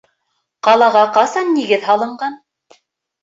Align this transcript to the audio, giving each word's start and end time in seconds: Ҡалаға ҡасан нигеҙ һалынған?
Ҡалаға 0.67 1.03
ҡасан 1.17 1.53
нигеҙ 1.57 1.85
һалынған? 1.91 2.39